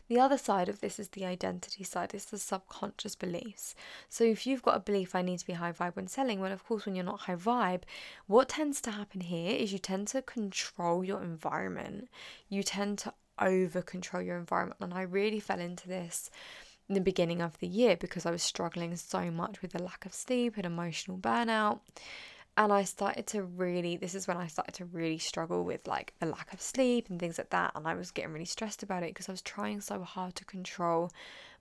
The 0.08 0.20
other 0.20 0.36
side 0.36 0.68
of 0.68 0.80
this 0.80 0.98
is 0.98 1.08
the 1.08 1.24
identity 1.24 1.84
side, 1.84 2.12
it's 2.12 2.26
the 2.26 2.36
subconscious 2.36 3.14
beliefs. 3.14 3.74
So, 4.10 4.24
if 4.24 4.46
you've 4.46 4.60
got 4.60 4.76
a 4.76 4.80
belief, 4.80 5.14
I 5.14 5.22
need 5.22 5.38
to 5.38 5.46
be 5.46 5.54
high 5.54 5.72
vibe 5.72 5.96
when 5.96 6.08
selling, 6.08 6.40
well, 6.40 6.52
of 6.52 6.64
course, 6.64 6.84
when 6.84 6.94
you're 6.94 7.04
not 7.04 7.20
high 7.20 7.36
vibe, 7.36 7.84
what 8.26 8.50
tends 8.50 8.82
to 8.82 8.90
happen 8.90 9.22
here 9.22 9.56
is 9.56 9.72
you 9.72 9.78
tend 9.78 10.08
to 10.08 10.20
control 10.20 11.02
your 11.02 11.22
environment. 11.22 12.10
You 12.50 12.62
tend 12.62 12.98
to 12.98 13.14
over 13.46 13.82
control 13.82 14.22
your 14.22 14.38
environment. 14.38 14.80
And 14.80 14.94
I 14.94 15.02
really 15.02 15.40
fell 15.40 15.60
into 15.60 15.88
this 15.88 16.30
in 16.88 16.94
the 16.94 17.00
beginning 17.00 17.40
of 17.40 17.58
the 17.58 17.66
year 17.66 17.96
because 17.96 18.26
I 18.26 18.30
was 18.30 18.42
struggling 18.42 18.94
so 18.96 19.30
much 19.30 19.62
with 19.62 19.72
the 19.72 19.82
lack 19.82 20.04
of 20.04 20.14
sleep 20.14 20.54
and 20.56 20.66
emotional 20.66 21.18
burnout. 21.18 21.80
And 22.54 22.70
I 22.70 22.84
started 22.84 23.26
to 23.28 23.42
really, 23.42 23.96
this 23.96 24.14
is 24.14 24.28
when 24.28 24.36
I 24.36 24.46
started 24.46 24.74
to 24.74 24.84
really 24.84 25.16
struggle 25.16 25.64
with 25.64 25.88
like 25.88 26.12
the 26.20 26.26
lack 26.26 26.52
of 26.52 26.60
sleep 26.60 27.08
and 27.08 27.18
things 27.18 27.38
like 27.38 27.48
that. 27.50 27.72
And 27.74 27.88
I 27.88 27.94
was 27.94 28.10
getting 28.10 28.32
really 28.32 28.44
stressed 28.44 28.82
about 28.82 29.02
it 29.02 29.10
because 29.10 29.28
I 29.28 29.32
was 29.32 29.40
trying 29.40 29.80
so 29.80 30.02
hard 30.02 30.34
to 30.34 30.44
control 30.44 31.10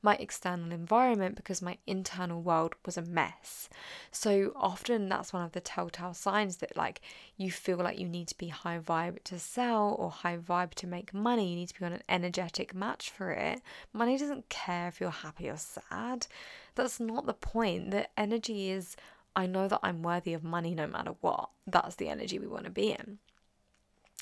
my 0.04 0.16
external 0.16 0.72
environment 0.72 1.36
because 1.36 1.62
my 1.62 1.78
internal 1.88 2.42
world 2.42 2.76
was 2.86 2.98
a 2.98 3.04
mess. 3.04 3.70
So 4.12 4.52
often 4.56 5.08
that's 5.08 5.32
one 5.32 5.46
of 5.46 5.54
the 5.54 5.62
telltale 5.62 6.14
signs 6.14 6.58
that 6.58 6.76
like 6.76 7.00
you 7.38 7.52
feel 7.52 7.78
like 7.78 8.00
you 8.00 8.10
need 8.10 8.28
to 8.30 8.38
be 8.38 8.48
high 8.50 8.80
vibe 8.80 9.24
to 9.26 9.40
sell 9.40 9.96
or 9.98 10.12
high 10.12 10.38
vibe 10.38 10.74
to 10.76 10.88
make 10.88 11.14
money. 11.14 11.52
You 11.52 11.56
need 11.56 11.70
to 11.70 11.80
be 11.80 11.86
on 11.86 11.94
an 11.94 12.04
energetic 12.10 12.74
match 12.74 13.12
for 13.12 13.32
it. 13.32 13.62
Money 13.94 14.18
doesn't 14.18 14.50
care 14.50 14.90
if 14.90 15.00
you're 15.00 15.10
happy 15.10 15.48
or 15.48 15.58
sad. 15.58 16.28
That's 16.76 17.00
not 17.00 17.28
the 17.28 17.34
point. 17.34 17.92
The 17.92 18.08
energy 18.20 18.72
is 18.72 18.98
I 19.36 19.46
know 19.46 19.68
that 19.68 19.80
I'm 19.84 20.04
worthy 20.04 20.34
of 20.34 20.44
money 20.44 20.76
no 20.76 20.88
matter 20.88 21.14
what. 21.22 21.50
That's 21.66 21.96
the 21.96 22.10
energy 22.10 22.40
we 22.40 22.48
want 22.48 22.66
to 22.66 22.72
be 22.72 22.92
in. 22.92 23.20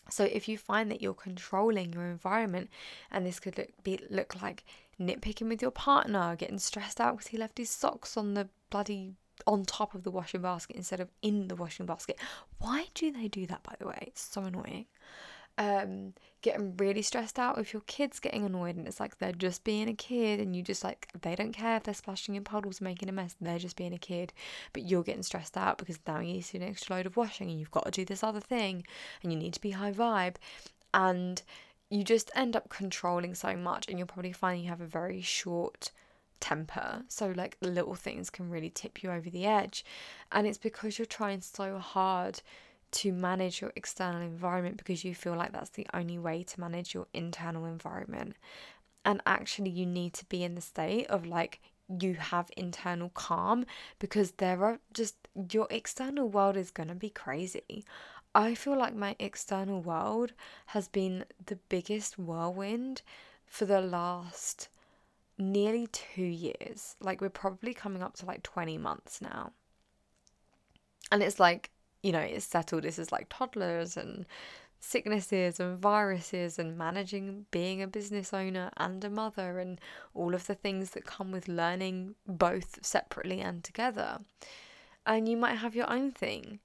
So 0.10 0.24
if 0.24 0.48
you 0.48 0.58
find 0.58 0.90
that 0.92 1.02
you're 1.02 1.14
controlling 1.14 1.94
your 1.94 2.06
environment, 2.06 2.70
and 3.12 3.26
this 3.26 3.40
could 3.40 3.58
look 3.58 3.70
be 3.84 4.00
look 4.10 4.42
like 4.42 4.66
nitpicking 5.00 5.50
with 5.50 5.62
your 5.62 5.72
partner, 5.72 6.36
getting 6.36 6.60
stressed 6.60 7.00
out 7.00 7.18
because 7.18 7.28
he 7.28 7.38
left 7.38 7.58
his 7.58 7.70
socks 7.70 8.18
on 8.18 8.34
the 8.34 8.50
bloody 8.70 9.16
on 9.48 9.64
top 9.64 9.96
of 9.96 10.04
the 10.04 10.12
washing 10.12 10.42
basket 10.42 10.76
instead 10.76 11.00
of 11.00 11.10
in 11.22 11.48
the 11.48 11.56
washing 11.56 11.86
basket. 11.86 12.20
Why 12.58 12.88
do 12.94 13.12
they 13.12 13.28
do 13.28 13.46
that 13.48 13.64
by 13.64 13.76
the 13.80 13.88
way? 13.88 14.06
It's 14.08 14.22
so 14.22 14.44
annoying 14.44 14.86
um, 15.60 16.14
getting 16.42 16.76
really 16.78 17.02
stressed 17.02 17.38
out 17.38 17.58
with 17.58 17.74
your 17.74 17.82
kids 17.82 18.22
getting 18.22 18.46
annoyed 18.46 18.78
and 18.78 18.88
it's 18.88 19.02
like 19.02 19.18
they're 19.18 19.34
just 19.34 19.66
being 19.66 19.90
a 19.90 19.94
kid 19.94 20.40
and 20.40 20.56
you 20.56 20.64
just 20.64 20.86
like 20.86 21.10
they 21.22 21.36
don't 21.36 21.52
care 21.52 21.76
if 21.76 21.84
they're 21.84 21.94
splashing 21.94 22.36
in 22.36 22.46
puddles 22.46 22.80
making 22.80 23.10
a 23.10 23.12
mess 23.12 23.36
they're 23.42 23.60
just 23.60 23.76
being 23.76 23.94
a 23.94 23.98
kid. 23.98 24.32
But 24.72 24.88
you're 24.88 25.04
getting 25.04 25.22
stressed 25.22 25.58
out 25.58 25.78
because 25.78 26.00
now 26.08 26.22
you 26.22 26.34
need 26.34 26.46
to 26.46 26.58
do 26.58 26.64
an 26.64 26.70
extra 26.70 26.96
load 26.96 27.06
of 27.06 27.18
washing 27.18 27.50
and 27.50 27.60
you've 27.60 27.72
got 27.72 27.84
to 27.86 27.92
do 27.92 28.06
this 28.06 28.24
other 28.24 28.40
thing 28.40 28.86
and 29.22 29.34
you 29.34 29.38
need 29.38 29.54
to 29.54 29.62
be 29.62 29.72
high 29.72 29.92
vibe. 29.92 30.36
And 30.94 31.42
you 31.90 32.06
just 32.06 32.32
end 32.36 32.56
up 32.56 32.70
controlling 32.70 33.36
so 33.36 33.58
much 33.58 33.90
and 33.90 34.00
you'll 34.00 34.08
probably 34.08 34.32
find 34.32 34.64
you 34.64 34.70
have 34.70 34.82
a 34.82 34.86
very 34.86 35.22
short 35.22 35.92
temper. 36.40 37.04
So 37.10 37.34
like 37.36 37.58
little 37.60 37.96
things 37.96 38.30
can 38.30 38.50
really 38.50 38.70
tip 38.70 39.04
you 39.04 39.12
over 39.12 39.30
the 39.30 39.46
edge. 39.46 39.84
And 40.32 40.48
it's 40.48 40.58
because 40.58 40.98
you're 40.98 41.06
trying 41.06 41.42
so 41.42 41.80
hard 41.80 42.42
to 42.92 43.12
manage 43.12 43.62
your 43.62 43.72
external 43.76 44.22
environment 44.22 44.78
because 44.78 45.04
you 45.04 45.14
feel 45.14 45.36
like 45.36 45.52
that's 45.52 45.72
the 45.72 45.88
only 45.94 46.18
way 46.18 46.44
to 46.44 46.60
manage 46.60 46.94
your 46.94 47.08
internal 47.14 47.66
environment. 47.66 48.36
And 49.06 49.22
actually, 49.26 49.70
you 49.70 49.86
need 49.86 50.14
to 50.16 50.26
be 50.26 50.44
in 50.44 50.56
the 50.56 50.62
state 50.62 51.08
of 51.08 51.26
like 51.26 51.62
you 52.00 52.14
have 52.16 52.52
internal 52.56 53.10
calm 53.10 53.66
because 53.98 54.32
there 54.34 54.64
are 54.64 54.80
just 54.94 55.16
your 55.52 55.68
external 55.70 56.30
world 56.30 56.56
is 56.56 56.72
going 56.72 56.90
to 56.90 56.96
be 56.96 57.10
crazy. 57.10 57.86
I 58.36 58.54
feel 58.54 58.78
like 58.78 58.94
my 58.94 59.16
external 59.20 59.82
world 59.82 60.34
has 60.68 60.88
been 60.88 61.26
the 61.44 61.56
biggest 61.68 62.20
whirlwind 62.20 63.02
for 63.48 63.66
the 63.66 63.82
last 63.82 64.70
nearly 65.38 65.88
two 65.88 66.22
years. 66.22 66.96
Like, 67.00 67.22
we're 67.22 67.30
probably 67.30 67.74
coming 67.74 68.04
up 68.04 68.16
to 68.18 68.26
like 68.26 68.44
20 68.44 68.78
months 68.78 69.22
now. 69.22 69.54
And 71.12 71.24
it's 71.24 71.40
like 71.40 71.72
you 72.02 72.12
know, 72.12 72.20
it's 72.20 72.46
settled. 72.46 72.84
This 72.84 73.00
is 73.00 73.12
like 73.12 73.28
toddlers 73.30 73.98
and 73.98 74.26
sicknesses 74.80 75.60
and 75.60 75.78
viruses 75.78 76.58
and 76.58 76.78
managing 76.78 77.46
being 77.52 77.82
a 77.82 77.88
business 77.88 78.34
owner 78.34 78.72
and 78.78 79.04
a 79.04 79.10
mother 79.10 79.60
and 79.60 79.80
all 80.14 80.34
of 80.34 80.48
the 80.48 80.56
things 80.56 80.92
that 80.92 81.06
come 81.06 81.32
with 81.32 81.48
learning 81.48 82.16
both 82.26 82.84
separately 82.84 83.42
and 83.42 83.64
together. 83.64 84.20
And 85.06 85.28
you 85.28 85.38
might 85.38 85.56
have 85.56 85.76
your 85.76 85.92
own 85.92 86.12
thing, 86.12 86.60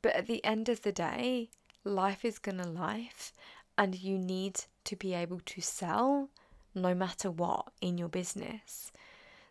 but 0.00 0.14
at 0.14 0.26
the 0.26 0.44
end 0.44 0.68
of 0.68 0.82
the 0.82 0.92
day, 0.92 1.50
life 1.84 2.24
is 2.24 2.38
gonna 2.38 2.66
life, 2.66 3.32
and 3.78 4.00
you 4.00 4.18
need 4.18 4.64
to 4.84 4.96
be 4.96 5.14
able 5.14 5.40
to 5.46 5.60
sell 5.60 6.28
no 6.74 6.94
matter 6.94 7.30
what 7.30 7.66
in 7.80 7.98
your 7.98 8.08
business. 8.08 8.92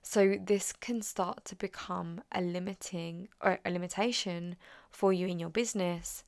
So 0.01 0.37
this 0.43 0.73
can 0.73 1.01
start 1.01 1.45
to 1.45 1.55
become 1.55 2.21
a 2.31 2.41
limiting 2.41 3.29
or 3.39 3.59
a 3.63 3.69
limitation 3.69 4.55
for 4.91 5.11
you 5.13 5.27
in 5.27 5.39
your 5.39 5.49
business 5.49 6.23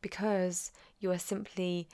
because 0.00 0.70
you 0.98 1.10
are 1.10 1.18
simply 1.18 1.88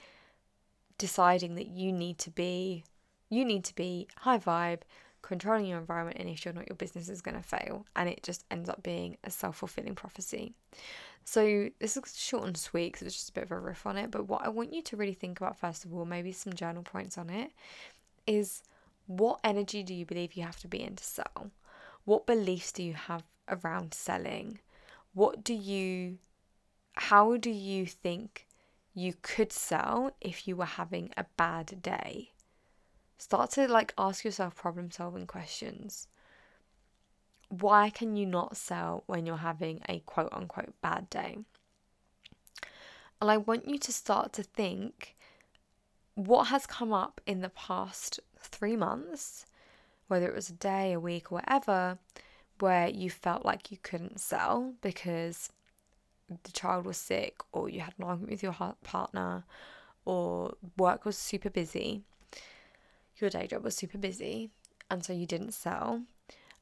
deciding 0.97 1.55
that 1.55 1.67
you 1.67 1.91
need 1.91 2.17
to 2.19 2.29
be 2.29 2.83
you 3.29 3.45
need 3.45 3.63
to 3.63 3.75
be 3.75 4.07
high 4.17 4.37
vibe 4.37 4.81
controlling 5.21 5.65
your 5.65 5.79
environment 5.79 6.17
and 6.19 6.29
if 6.29 6.43
you're 6.43 6.53
not 6.53 6.67
your 6.67 6.75
business 6.75 7.09
is 7.09 7.21
going 7.21 7.35
to 7.35 7.43
fail 7.43 7.85
and 7.95 8.09
it 8.09 8.21
just 8.23 8.43
ends 8.51 8.69
up 8.69 8.83
being 8.83 9.17
a 9.23 9.31
self-fulfilling 9.31 9.95
prophecy 9.95 10.53
so 11.23 11.69
this 11.79 11.95
is 11.95 12.17
short 12.17 12.45
and 12.45 12.57
sweet 12.57 12.91
because 12.91 13.07
it's 13.07 13.15
just 13.15 13.29
a 13.29 13.33
bit 13.33 13.43
of 13.43 13.51
a 13.51 13.59
riff 13.59 13.85
on 13.85 13.97
it 13.97 14.11
but 14.11 14.27
what 14.27 14.45
i 14.45 14.49
want 14.49 14.73
you 14.73 14.81
to 14.81 14.97
really 14.97 15.13
think 15.13 15.39
about 15.39 15.57
first 15.57 15.85
of 15.85 15.93
all 15.93 16.05
maybe 16.05 16.31
some 16.31 16.53
journal 16.53 16.83
points 16.83 17.17
on 17.17 17.29
it 17.29 17.51
is 18.27 18.63
what 19.07 19.39
energy 19.43 19.83
do 19.83 19.93
you 19.93 20.05
believe 20.05 20.33
you 20.33 20.43
have 20.43 20.59
to 20.59 20.67
be 20.67 20.81
in 20.81 20.95
to 20.95 21.03
sell? 21.03 21.51
What 22.05 22.25
beliefs 22.25 22.71
do 22.71 22.83
you 22.83 22.93
have 22.93 23.23
around 23.49 23.93
selling? 23.93 24.59
What 25.13 25.43
do 25.43 25.53
you, 25.53 26.17
how 26.93 27.37
do 27.37 27.49
you 27.49 27.85
think 27.85 28.47
you 28.93 29.13
could 29.21 29.51
sell 29.51 30.15
if 30.21 30.47
you 30.47 30.55
were 30.55 30.65
having 30.65 31.11
a 31.17 31.25
bad 31.37 31.81
day? 31.81 32.31
Start 33.17 33.51
to 33.51 33.67
like 33.67 33.93
ask 33.97 34.23
yourself 34.25 34.55
problem 34.55 34.89
solving 34.89 35.27
questions. 35.27 36.07
Why 37.49 37.89
can 37.89 38.15
you 38.15 38.25
not 38.25 38.55
sell 38.55 39.03
when 39.05 39.25
you're 39.25 39.37
having 39.37 39.81
a 39.87 39.99
quote 39.99 40.31
unquote 40.31 40.73
bad 40.81 41.09
day? 41.09 41.37
And 43.21 43.29
I 43.29 43.37
want 43.37 43.67
you 43.67 43.77
to 43.77 43.93
start 43.93 44.33
to 44.33 44.43
think 44.43 45.15
what 46.15 46.45
has 46.45 46.65
come 46.65 46.91
up 46.91 47.21
in 47.25 47.41
the 47.41 47.49
past 47.49 48.19
three 48.39 48.75
months, 48.75 49.45
whether 50.07 50.27
it 50.27 50.35
was 50.35 50.49
a 50.49 50.53
day, 50.53 50.93
a 50.93 50.99
week, 50.99 51.31
or 51.31 51.35
whatever, 51.35 51.99
where 52.61 52.89
you 52.89 53.09
felt 53.09 53.45
like 53.45 53.71
you 53.71 53.77
couldn't 53.81 54.19
sell 54.19 54.73
because 54.81 55.49
the 56.43 56.51
child 56.51 56.85
was 56.85 56.97
sick, 56.97 57.41
or 57.51 57.69
you 57.69 57.81
had 57.81 57.93
an 57.97 58.05
argument 58.05 58.31
with 58.31 58.43
your 58.43 58.55
partner, 58.83 59.43
or 60.05 60.53
work 60.77 61.05
was 61.05 61.17
super 61.17 61.49
busy, 61.49 62.03
your 63.17 63.29
day 63.29 63.47
job 63.47 63.63
was 63.63 63.75
super 63.75 63.97
busy, 63.97 64.49
and 64.89 65.03
so 65.03 65.13
you 65.13 65.25
didn't 65.25 65.53
sell. 65.53 66.01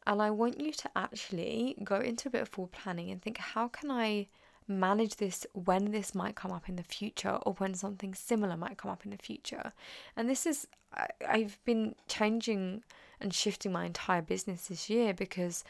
And 0.08 0.22
I 0.22 0.32
want 0.32 0.60
you 0.60 0.72
to 0.72 0.90
actually 0.96 1.76
go 1.84 1.98
into 1.98 2.30
a 2.30 2.32
bit 2.32 2.42
of 2.42 2.50
full 2.50 2.68
planning 2.68 3.12
and 3.12 3.22
think 3.22 3.38
how 3.38 3.68
can 3.68 3.92
I 3.92 4.28
manage 4.68 5.16
this 5.16 5.46
when 5.54 5.92
this 5.92 6.16
might 6.16 6.36
come 6.36 6.52
up 6.52 6.70
in 6.70 6.76
the 6.76 6.84
future 6.84 7.38
or 7.44 7.54
when 7.54 7.74
something 7.74 8.14
similar 8.14 8.56
might 8.56 8.78
come 8.78 8.92
up 8.92 9.04
in 9.04 9.12
the 9.12 9.18
future. 9.18 9.74
And 10.16 10.30
this 10.30 10.46
is, 10.46 10.68
I, 10.94 11.08
I've 11.28 11.60
been 11.66 11.96
changing 12.08 12.84
and 13.22 13.34
shifting 13.34 13.72
my 13.72 13.86
entire 13.86 14.22
business 14.22 14.68
this 14.68 14.90
year 14.90 15.14
because 15.14 15.64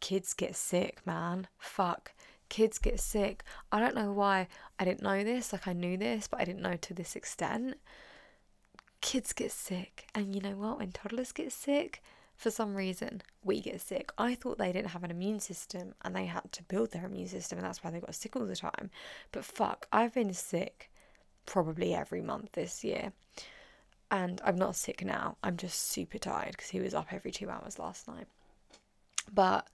kids 0.00 0.34
get 0.34 0.56
sick, 0.56 1.00
man. 1.06 1.46
Fuck. 1.58 2.12
Kids 2.48 2.78
get 2.78 3.00
sick. 3.00 3.44
I 3.70 3.80
don't 3.80 3.94
know 3.94 4.12
why 4.12 4.48
I 4.78 4.84
didn't 4.84 5.02
know 5.02 5.24
this. 5.24 5.52
Like, 5.52 5.66
I 5.66 5.72
knew 5.72 5.96
this, 5.96 6.28
but 6.28 6.40
I 6.40 6.44
didn't 6.44 6.62
know 6.62 6.76
to 6.76 6.94
this 6.94 7.16
extent. 7.16 7.78
Kids 9.00 9.32
get 9.32 9.52
sick. 9.52 10.06
And 10.14 10.34
you 10.34 10.40
know 10.40 10.56
what? 10.56 10.78
When 10.78 10.92
toddlers 10.92 11.32
get 11.32 11.52
sick, 11.52 12.02
for 12.36 12.50
some 12.50 12.74
reason 12.74 13.22
we 13.44 13.60
get 13.60 13.80
sick. 13.80 14.10
I 14.18 14.34
thought 14.34 14.58
they 14.58 14.72
didn't 14.72 14.90
have 14.90 15.04
an 15.04 15.10
immune 15.10 15.40
system 15.40 15.94
and 16.02 16.14
they 16.14 16.26
had 16.26 16.50
to 16.52 16.62
build 16.64 16.90
their 16.90 17.06
immune 17.06 17.28
system 17.28 17.58
and 17.58 17.66
that's 17.66 17.84
why 17.84 17.90
they 17.90 18.00
got 18.00 18.14
sick 18.14 18.34
all 18.34 18.46
the 18.46 18.56
time. 18.56 18.90
But 19.30 19.44
fuck, 19.44 19.86
I've 19.92 20.14
been 20.14 20.34
sick 20.34 20.90
probably 21.46 21.94
every 21.94 22.20
month 22.20 22.52
this 22.52 22.82
year. 22.82 23.12
And 24.12 24.42
I'm 24.44 24.56
not 24.56 24.76
sick 24.76 25.02
now. 25.02 25.38
I'm 25.42 25.56
just 25.56 25.88
super 25.88 26.18
tired 26.18 26.50
because 26.52 26.68
he 26.68 26.80
was 26.80 26.92
up 26.92 27.14
every 27.14 27.30
two 27.30 27.48
hours 27.48 27.78
last 27.78 28.06
night. 28.06 28.26
But 29.32 29.68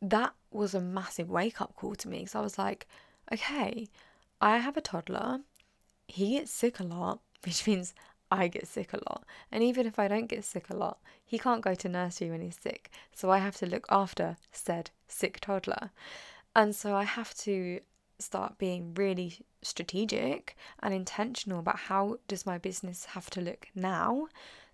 that 0.00 0.32
was 0.50 0.74
a 0.74 0.80
massive 0.80 1.28
wake 1.28 1.60
up 1.60 1.76
call 1.76 1.94
to 1.96 2.08
me 2.08 2.20
because 2.20 2.34
I 2.34 2.40
was 2.40 2.58
like, 2.58 2.86
okay, 3.30 3.88
I 4.40 4.56
have 4.58 4.78
a 4.78 4.80
toddler. 4.80 5.40
He 6.08 6.38
gets 6.38 6.50
sick 6.52 6.80
a 6.80 6.84
lot, 6.84 7.20
which 7.44 7.66
means 7.66 7.94
I 8.30 8.48
get 8.48 8.66
sick 8.66 8.94
a 8.94 9.00
lot. 9.10 9.24
And 9.52 9.62
even 9.62 9.86
if 9.86 9.98
I 9.98 10.08
don't 10.08 10.26
get 10.26 10.44
sick 10.44 10.70
a 10.70 10.76
lot, 10.76 10.98
he 11.22 11.38
can't 11.38 11.60
go 11.60 11.74
to 11.74 11.88
nursery 11.88 12.30
when 12.30 12.40
he's 12.40 12.58
sick. 12.58 12.90
So 13.14 13.30
I 13.30 13.38
have 13.38 13.56
to 13.56 13.66
look 13.66 13.86
after 13.90 14.38
said 14.52 14.90
sick 15.06 15.38
toddler. 15.40 15.90
And 16.54 16.74
so 16.74 16.96
I 16.96 17.04
have 17.04 17.34
to 17.40 17.80
start 18.18 18.58
being 18.58 18.94
really 18.94 19.38
strategic 19.62 20.56
and 20.82 20.94
intentional 20.94 21.58
about 21.60 21.78
how 21.78 22.16
does 22.28 22.46
my 22.46 22.58
business 22.58 23.06
have 23.06 23.28
to 23.30 23.40
look 23.40 23.68
now 23.74 24.28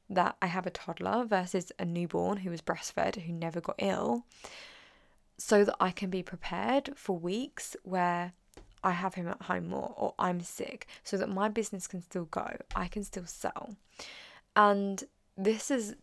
that 0.08 0.36
I 0.42 0.46
have 0.46 0.66
a 0.66 0.70
toddler 0.70 1.24
versus 1.24 1.72
a 1.78 1.84
newborn 1.84 2.38
who 2.38 2.50
was 2.50 2.60
breastfed 2.60 3.20
who 3.22 3.32
never 3.32 3.60
got 3.60 3.76
ill 3.78 4.24
so 5.38 5.64
that 5.64 5.76
I 5.80 5.90
can 5.90 6.10
be 6.10 6.22
prepared 6.22 6.90
for 6.96 7.18
weeks 7.18 7.76
where 7.82 8.32
I 8.84 8.92
have 8.92 9.14
him 9.14 9.28
at 9.28 9.42
home 9.42 9.68
more 9.68 9.94
or 9.96 10.14
I'm 10.18 10.40
sick 10.40 10.86
so 11.04 11.16
that 11.16 11.28
my 11.28 11.48
business 11.48 11.86
can 11.86 12.02
still 12.02 12.26
go. 12.26 12.56
I 12.74 12.88
can 12.88 13.04
still 13.04 13.26
sell. 13.26 13.76
And 14.54 15.02
this 15.36 15.68
has 15.68 15.94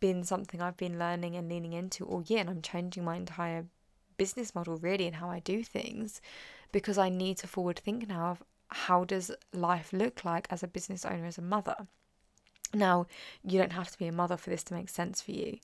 been 0.00 0.24
something 0.24 0.60
I've 0.60 0.76
been 0.76 0.98
learning 0.98 1.36
and 1.36 1.48
leaning 1.48 1.72
into 1.72 2.04
all 2.04 2.22
year 2.22 2.40
and 2.40 2.50
I'm 2.50 2.62
changing 2.62 3.04
my 3.04 3.16
entire 3.16 3.66
business 4.16 4.54
model 4.54 4.76
really 4.76 5.06
and 5.06 5.16
how 5.16 5.30
I 5.30 5.40
do 5.40 5.62
things 5.62 6.20
because 6.72 6.98
I 6.98 7.08
need 7.08 7.36
to 7.38 7.46
forward 7.46 7.78
think 7.78 8.08
now 8.08 8.30
of 8.30 8.42
how 8.68 9.04
does 9.04 9.30
life 9.52 9.92
look 9.92 10.24
like 10.24 10.46
as 10.50 10.62
a 10.62 10.68
business 10.68 11.04
owner 11.04 11.26
as 11.26 11.38
a 11.38 11.42
mother. 11.42 11.86
Now, 12.74 13.06
you 13.44 13.58
don't 13.58 13.72
have 13.72 13.90
to 13.90 13.98
be 13.98 14.06
a 14.06 14.12
mother 14.12 14.36
for 14.36 14.50
this 14.50 14.62
to 14.64 14.74
make 14.74 14.88
sense 14.88 15.20
for 15.20 15.32
you, 15.32 15.58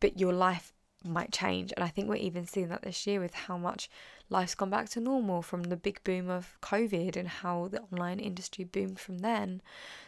but 0.00 0.18
your 0.18 0.32
life 0.32 0.72
might 1.04 1.32
change. 1.32 1.72
And 1.76 1.84
I 1.84 1.88
think 1.88 2.08
we're 2.08 2.16
even 2.16 2.46
seeing 2.46 2.68
that 2.68 2.82
this 2.82 3.06
year 3.06 3.20
with 3.20 3.34
how 3.34 3.58
much 3.58 3.90
life's 4.30 4.54
gone 4.54 4.70
back 4.70 4.88
to 4.90 5.00
normal 5.00 5.42
from 5.42 5.64
the 5.64 5.76
big 5.76 6.02
boom 6.02 6.30
of 6.30 6.56
COVID 6.62 7.16
and 7.16 7.28
how 7.28 7.68
the 7.68 7.82
online 7.92 8.18
industry 8.18 8.64
boomed 8.64 8.98
from 8.98 9.18
then. 9.18 9.60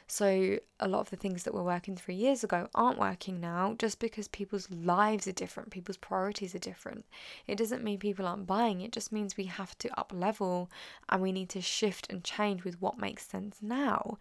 So, 0.09 0.59
a 0.79 0.89
lot 0.89 1.01
of 1.01 1.11
the 1.11 1.17
things 1.17 1.43
that 1.43 1.53
were 1.53 1.65
working 1.65 1.97
three 1.97 2.15
years 2.15 2.45
ago 2.45 2.69
aren't 2.75 2.99
working 2.99 3.41
now 3.41 3.75
just 3.79 3.99
because 3.99 4.29
people's 4.29 4.71
lives 4.71 5.27
are 5.27 5.33
different, 5.33 5.71
people's 5.71 5.97
priorities 5.97 6.55
are 6.55 6.61
different. 6.61 7.05
It 7.47 7.59
doesn't 7.59 7.83
mean 7.83 7.99
people 7.99 8.27
aren't 8.27 8.47
buying, 8.47 8.81
it 8.81 8.93
just 8.93 9.13
means 9.13 9.37
we 9.37 9.47
have 9.47 9.77
to 9.79 10.01
up 10.01 10.13
level 10.15 10.71
and 11.09 11.21
we 11.21 11.33
need 11.33 11.49
to 11.51 11.61
shift 11.61 12.11
and 12.11 12.23
change 12.23 12.65
with 12.65 12.81
what 12.81 12.99
makes 12.99 13.27
sense 13.27 13.59
now. 13.61 14.19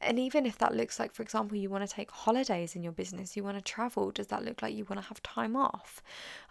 And 0.00 0.18
even 0.18 0.46
if 0.46 0.58
that 0.58 0.74
looks 0.74 0.98
like, 0.98 1.12
for 1.12 1.22
example, 1.22 1.56
you 1.56 1.70
want 1.70 1.88
to 1.88 1.94
take 1.94 2.10
holidays 2.10 2.76
in 2.76 2.82
your 2.82 2.92
business, 2.92 3.36
you 3.36 3.42
want 3.42 3.56
to 3.56 3.62
travel, 3.62 4.10
does 4.10 4.28
that 4.28 4.44
look 4.44 4.62
like 4.62 4.74
you 4.74 4.84
want 4.84 5.00
to 5.00 5.08
have 5.08 5.22
time 5.22 5.56
off? 5.56 6.02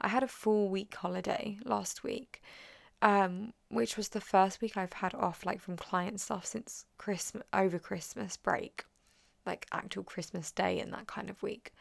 I 0.02 0.10
had 0.10 0.24
a 0.24 0.28
full 0.28 0.70
week 0.70 0.96
holiday 0.96 1.58
last 1.64 2.04
week 2.04 2.42
um, 3.04 3.52
which 3.68 3.98
was 3.98 4.10
the 4.10 4.22
first 4.22 4.62
week 4.62 4.78
I've 4.78 4.94
had 4.94 5.14
off 5.14 5.46
like 5.46 5.60
from 5.60 5.76
client 5.76 6.22
stuff 6.22 6.46
since 6.46 6.86
Christmas 6.98 7.44
over 7.54 7.78
Christmas 7.78 8.38
break, 8.38 8.86
like 9.46 9.68
actual 9.74 10.04
Christmas 10.04 10.52
day 10.52 10.80
and 10.80 10.94
that 10.94 11.06
kind 11.06 11.30
of 11.30 11.44
week. 11.44 11.74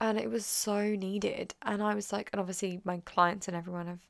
And 0.00 0.18
it 0.18 0.30
was 0.30 0.46
so 0.46 0.94
needed. 0.94 1.54
And 1.62 1.82
I 1.82 1.96
was 1.96 2.12
like, 2.12 2.30
and 2.32 2.40
obviously 2.40 2.80
my 2.84 3.02
clients 3.04 3.48
and 3.48 3.56
everyone 3.56 3.88
have 3.88 4.06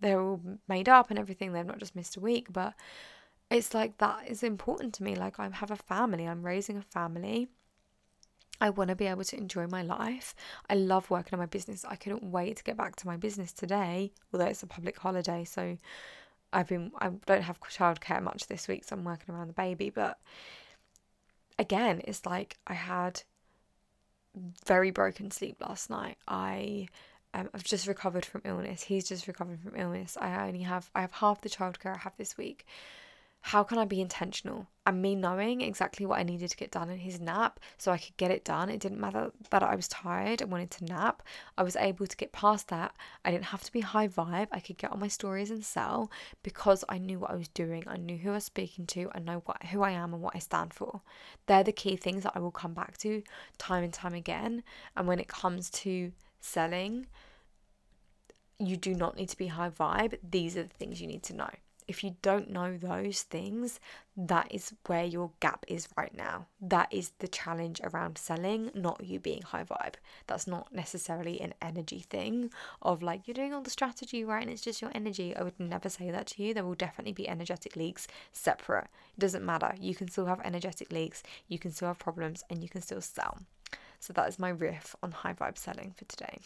they're 0.00 0.20
all 0.20 0.40
made 0.68 0.90
up 0.90 1.08
and 1.08 1.18
everything. 1.18 1.52
They've 1.52 1.64
not 1.64 1.78
just 1.78 1.96
missed 1.96 2.16
a 2.16 2.20
week, 2.20 2.52
but 2.52 2.74
it's 3.50 3.72
like 3.72 3.96
that 3.96 4.28
is 4.28 4.42
important 4.42 4.92
to 4.94 5.02
me. 5.02 5.14
Like 5.14 5.40
I 5.40 5.48
have 5.48 5.70
a 5.70 5.76
family, 5.76 6.28
I'm 6.28 6.44
raising 6.44 6.76
a 6.76 6.82
family. 6.82 7.48
I 8.60 8.70
want 8.70 8.88
to 8.88 8.96
be 8.96 9.06
able 9.06 9.24
to 9.24 9.36
enjoy 9.36 9.66
my 9.66 9.82
life. 9.82 10.34
I 10.68 10.74
love 10.74 11.10
working 11.10 11.34
on 11.34 11.40
my 11.40 11.46
business. 11.46 11.84
I 11.88 11.96
couldn't 11.96 12.24
wait 12.24 12.56
to 12.58 12.64
get 12.64 12.76
back 12.76 12.96
to 12.96 13.06
my 13.06 13.16
business 13.16 13.52
today, 13.52 14.12
although 14.32 14.46
it's 14.46 14.62
a 14.62 14.66
public 14.66 14.98
holiday. 14.98 15.44
So 15.44 15.78
I've 16.52 16.68
been, 16.68 16.92
I 16.98 17.10
don't 17.26 17.42
have 17.42 17.60
childcare 17.60 18.22
much 18.22 18.46
this 18.46 18.68
week, 18.68 18.84
so 18.84 18.96
I'm 18.96 19.04
working 19.04 19.34
around 19.34 19.48
the 19.48 19.54
baby. 19.54 19.90
But 19.90 20.18
again, 21.58 22.02
it's 22.04 22.26
like 22.26 22.58
I 22.66 22.74
had 22.74 23.22
very 24.66 24.90
broken 24.90 25.30
sleep 25.30 25.56
last 25.60 25.90
night. 25.90 26.18
I 26.28 26.88
um, 27.32 27.48
I've 27.54 27.62
just 27.62 27.86
recovered 27.86 28.24
from 28.24 28.42
illness. 28.44 28.82
He's 28.82 29.08
just 29.08 29.28
recovered 29.28 29.60
from 29.60 29.76
illness. 29.76 30.16
I 30.20 30.46
only 30.46 30.62
have 30.62 30.90
I 30.94 31.02
have 31.02 31.12
half 31.12 31.40
the 31.40 31.48
childcare 31.48 31.94
I 31.94 31.98
have 31.98 32.16
this 32.16 32.36
week 32.36 32.66
how 33.42 33.62
can 33.62 33.78
I 33.78 33.84
be 33.84 34.00
intentional? 34.00 34.66
And 34.86 35.00
me 35.00 35.14
knowing 35.14 35.60
exactly 35.60 36.04
what 36.04 36.18
I 36.18 36.22
needed 36.22 36.50
to 36.50 36.56
get 36.56 36.70
done 36.70 36.90
in 36.90 36.98
his 36.98 37.20
nap 37.20 37.58
so 37.78 37.90
I 37.90 37.98
could 37.98 38.16
get 38.16 38.30
it 38.30 38.44
done. 38.44 38.68
It 38.68 38.80
didn't 38.80 39.00
matter 39.00 39.32
that 39.50 39.62
I 39.62 39.74
was 39.74 39.88
tired 39.88 40.42
and 40.42 40.50
wanted 40.50 40.70
to 40.72 40.84
nap. 40.84 41.22
I 41.56 41.62
was 41.62 41.76
able 41.76 42.06
to 42.06 42.16
get 42.16 42.32
past 42.32 42.68
that. 42.68 42.94
I 43.24 43.30
didn't 43.30 43.46
have 43.46 43.62
to 43.62 43.72
be 43.72 43.80
high 43.80 44.08
vibe. 44.08 44.48
I 44.52 44.60
could 44.60 44.78
get 44.78 44.92
on 44.92 45.00
my 45.00 45.08
stories 45.08 45.50
and 45.50 45.64
sell 45.64 46.10
because 46.42 46.84
I 46.88 46.98
knew 46.98 47.18
what 47.18 47.30
I 47.30 47.36
was 47.36 47.48
doing. 47.48 47.84
I 47.86 47.96
knew 47.96 48.18
who 48.18 48.30
I 48.30 48.34
was 48.34 48.44
speaking 48.44 48.86
to. 48.88 49.10
I 49.14 49.20
know 49.20 49.42
what 49.46 49.64
who 49.66 49.82
I 49.82 49.92
am 49.92 50.12
and 50.12 50.22
what 50.22 50.36
I 50.36 50.40
stand 50.40 50.74
for. 50.74 51.00
They're 51.46 51.64
the 51.64 51.72
key 51.72 51.96
things 51.96 52.24
that 52.24 52.32
I 52.34 52.40
will 52.40 52.50
come 52.50 52.74
back 52.74 52.98
to 52.98 53.22
time 53.58 53.84
and 53.84 53.92
time 53.92 54.14
again. 54.14 54.62
And 54.96 55.06
when 55.06 55.18
it 55.18 55.28
comes 55.28 55.70
to 55.70 56.12
selling, 56.40 57.06
you 58.58 58.76
do 58.76 58.94
not 58.94 59.16
need 59.16 59.30
to 59.30 59.38
be 59.38 59.46
high 59.46 59.70
vibe. 59.70 60.18
These 60.28 60.56
are 60.56 60.64
the 60.64 60.68
things 60.68 61.00
you 61.00 61.06
need 61.06 61.22
to 61.24 61.34
know 61.34 61.50
if 61.90 62.04
you 62.04 62.14
don't 62.22 62.48
know 62.48 62.76
those 62.76 63.22
things, 63.22 63.80
that 64.16 64.46
is 64.54 64.72
where 64.86 65.04
your 65.04 65.32
gap 65.40 65.64
is 65.66 65.88
right 65.96 66.16
now. 66.16 66.46
That 66.60 66.86
is 66.92 67.10
the 67.18 67.26
challenge 67.26 67.80
around 67.82 68.16
selling, 68.16 68.70
not 68.76 69.02
you 69.02 69.18
being 69.18 69.42
high 69.42 69.64
vibe. 69.64 69.94
That's 70.28 70.46
not 70.46 70.72
necessarily 70.72 71.40
an 71.40 71.52
energy 71.60 72.06
thing 72.08 72.52
of 72.80 73.02
like 73.02 73.26
you're 73.26 73.34
doing 73.34 73.52
all 73.52 73.62
the 73.62 73.70
strategy 73.70 74.22
right 74.22 74.40
and 74.40 74.52
it's 74.52 74.62
just 74.62 74.80
your 74.80 74.92
energy. 74.94 75.34
I 75.34 75.42
would 75.42 75.58
never 75.58 75.88
say 75.88 76.12
that 76.12 76.28
to 76.28 76.44
you. 76.44 76.54
There 76.54 76.64
will 76.64 76.76
definitely 76.76 77.12
be 77.12 77.28
energetic 77.28 77.74
leaks 77.74 78.06
separate. 78.32 78.86
It 79.16 79.20
doesn't 79.20 79.44
matter. 79.44 79.74
You 79.80 79.96
can 79.96 80.08
still 80.08 80.26
have 80.26 80.40
energetic 80.44 80.92
leaks, 80.92 81.24
you 81.48 81.58
can 81.58 81.72
still 81.72 81.88
have 81.88 81.98
problems, 81.98 82.44
and 82.48 82.62
you 82.62 82.68
can 82.68 82.82
still 82.82 83.00
sell. 83.00 83.36
So 83.98 84.12
that 84.12 84.28
is 84.28 84.38
my 84.38 84.50
riff 84.50 84.94
on 85.02 85.10
high 85.10 85.34
vibe 85.34 85.58
selling 85.58 85.92
for 85.96 86.04
today. 86.04 86.38